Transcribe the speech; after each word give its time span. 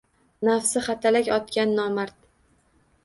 Nafsi 0.47 0.81
hatalak 0.87 1.31
otgan 1.37 1.77
nomard! 1.81 2.21